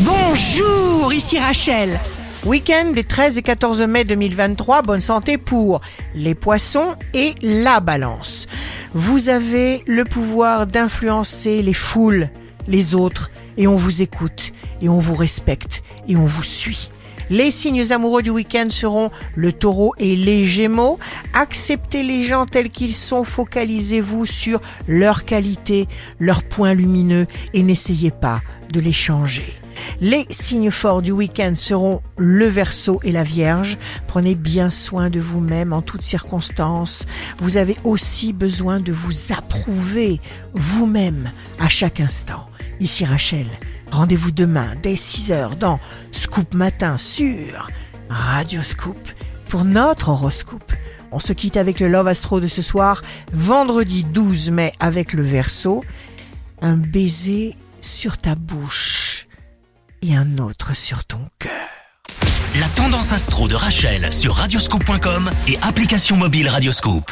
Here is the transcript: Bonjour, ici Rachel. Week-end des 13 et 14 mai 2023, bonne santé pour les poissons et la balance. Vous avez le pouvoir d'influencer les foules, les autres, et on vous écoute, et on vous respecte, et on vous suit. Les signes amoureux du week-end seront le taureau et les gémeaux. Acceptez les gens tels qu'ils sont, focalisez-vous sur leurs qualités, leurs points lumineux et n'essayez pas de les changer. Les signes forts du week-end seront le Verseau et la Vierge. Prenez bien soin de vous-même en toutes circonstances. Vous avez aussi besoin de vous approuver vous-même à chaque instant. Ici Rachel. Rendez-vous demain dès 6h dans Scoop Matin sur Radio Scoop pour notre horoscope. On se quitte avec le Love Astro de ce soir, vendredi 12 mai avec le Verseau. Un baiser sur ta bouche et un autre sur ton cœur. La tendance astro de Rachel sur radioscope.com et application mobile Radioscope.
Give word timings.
Bonjour, 0.00 1.12
ici 1.12 1.38
Rachel. 1.38 2.00
Week-end 2.44 2.90
des 2.92 3.04
13 3.04 3.38
et 3.38 3.42
14 3.42 3.82
mai 3.82 4.04
2023, 4.04 4.82
bonne 4.82 5.00
santé 5.00 5.38
pour 5.38 5.80
les 6.16 6.34
poissons 6.34 6.96
et 7.14 7.34
la 7.42 7.78
balance. 7.78 8.48
Vous 8.92 9.28
avez 9.28 9.84
le 9.86 10.04
pouvoir 10.04 10.66
d'influencer 10.66 11.62
les 11.62 11.72
foules, 11.72 12.28
les 12.66 12.96
autres, 12.96 13.30
et 13.56 13.68
on 13.68 13.76
vous 13.76 14.02
écoute, 14.02 14.50
et 14.80 14.88
on 14.88 14.98
vous 14.98 15.14
respecte, 15.14 15.84
et 16.08 16.16
on 16.16 16.24
vous 16.24 16.42
suit. 16.42 16.88
Les 17.30 17.52
signes 17.52 17.92
amoureux 17.92 18.22
du 18.22 18.30
week-end 18.30 18.66
seront 18.70 19.12
le 19.36 19.52
taureau 19.52 19.94
et 19.98 20.16
les 20.16 20.44
gémeaux. 20.44 20.98
Acceptez 21.34 22.02
les 22.02 22.24
gens 22.24 22.46
tels 22.46 22.70
qu'ils 22.70 22.96
sont, 22.96 23.22
focalisez-vous 23.22 24.26
sur 24.26 24.60
leurs 24.88 25.22
qualités, 25.22 25.86
leurs 26.18 26.42
points 26.42 26.74
lumineux 26.74 27.28
et 27.52 27.62
n'essayez 27.62 28.10
pas 28.10 28.42
de 28.72 28.80
les 28.80 28.92
changer. 28.92 29.54
Les 30.00 30.26
signes 30.30 30.70
forts 30.70 31.02
du 31.02 31.12
week-end 31.12 31.54
seront 31.54 32.00
le 32.16 32.46
Verseau 32.46 33.00
et 33.04 33.12
la 33.12 33.22
Vierge. 33.22 33.78
Prenez 34.06 34.34
bien 34.34 34.70
soin 34.70 35.10
de 35.10 35.20
vous-même 35.20 35.72
en 35.72 35.82
toutes 35.82 36.02
circonstances. 36.02 37.06
Vous 37.38 37.56
avez 37.56 37.76
aussi 37.84 38.32
besoin 38.32 38.80
de 38.80 38.92
vous 38.92 39.32
approuver 39.32 40.20
vous-même 40.52 41.30
à 41.58 41.68
chaque 41.68 42.00
instant. 42.00 42.46
Ici 42.80 43.04
Rachel. 43.04 43.46
Rendez-vous 43.90 44.32
demain 44.32 44.72
dès 44.82 44.94
6h 44.94 45.56
dans 45.56 45.78
Scoop 46.10 46.54
Matin 46.54 46.98
sur 46.98 47.70
Radio 48.08 48.62
Scoop 48.62 48.98
pour 49.48 49.64
notre 49.64 50.08
horoscope. 50.08 50.72
On 51.12 51.20
se 51.20 51.32
quitte 51.32 51.56
avec 51.56 51.78
le 51.78 51.86
Love 51.88 52.08
Astro 52.08 52.40
de 52.40 52.48
ce 52.48 52.60
soir, 52.60 53.02
vendredi 53.32 54.02
12 54.02 54.50
mai 54.50 54.72
avec 54.80 55.12
le 55.12 55.22
Verseau. 55.22 55.84
Un 56.60 56.76
baiser 56.76 57.56
sur 57.80 58.16
ta 58.18 58.34
bouche 58.34 58.93
et 60.04 60.14
un 60.16 60.38
autre 60.38 60.76
sur 60.76 61.04
ton 61.04 61.20
cœur. 61.38 61.52
La 62.60 62.68
tendance 62.68 63.12
astro 63.12 63.48
de 63.48 63.54
Rachel 63.54 64.12
sur 64.12 64.34
radioscope.com 64.34 65.30
et 65.48 65.58
application 65.62 66.16
mobile 66.16 66.48
Radioscope. 66.48 67.10